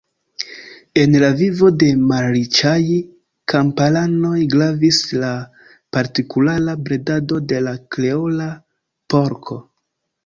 [0.99, 2.79] En la vivo de malriĉaj
[3.53, 5.29] kamparanoj gravis la
[5.99, 8.51] partikulara bredado de la Kreola
[9.15, 9.65] porko.